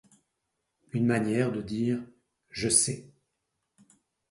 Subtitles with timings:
[0.93, 2.01] Une manière de dire
[2.49, 3.11] «Je sais».